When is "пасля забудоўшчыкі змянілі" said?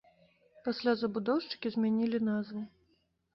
0.67-2.23